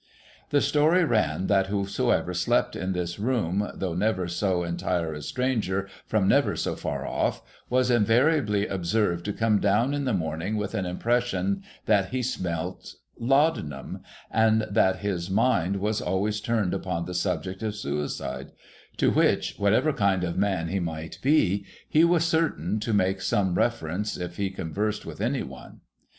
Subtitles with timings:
[0.49, 5.87] The story ran, that whosoever slept in this room, though never so entire a stranger,
[6.07, 10.73] from never so far off, was invariably observed to come down in the morning with
[10.73, 14.01] an impression that he smelt Laudanum,
[14.31, 18.53] and that his mind always turned upon the subject of suicide;
[18.97, 23.53] to which, whatever kind of man he might be, he Avas certain to make some
[23.53, 25.81] reference if he conversed with any one.